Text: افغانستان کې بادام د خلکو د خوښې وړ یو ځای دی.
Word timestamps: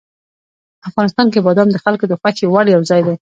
افغانستان 0.89 1.27
کې 1.33 1.39
بادام 1.47 1.67
د 1.71 1.77
خلکو 1.85 2.05
د 2.07 2.13
خوښې 2.19 2.45
وړ 2.49 2.65
یو 2.75 2.81
ځای 2.89 3.01
دی. 3.07 3.15